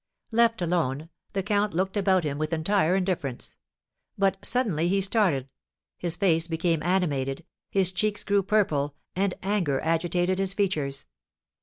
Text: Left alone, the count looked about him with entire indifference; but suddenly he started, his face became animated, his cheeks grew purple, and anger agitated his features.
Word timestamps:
Left 0.31 0.63
alone, 0.63 1.09
the 1.33 1.43
count 1.43 1.75
looked 1.75 1.95
about 1.95 2.23
him 2.23 2.39
with 2.39 2.53
entire 2.53 2.95
indifference; 2.95 3.55
but 4.17 4.39
suddenly 4.43 4.87
he 4.87 4.99
started, 4.99 5.47
his 5.99 6.15
face 6.15 6.47
became 6.47 6.81
animated, 6.81 7.45
his 7.69 7.91
cheeks 7.91 8.23
grew 8.23 8.41
purple, 8.41 8.95
and 9.15 9.35
anger 9.43 9.79
agitated 9.81 10.39
his 10.39 10.55
features. 10.55 11.05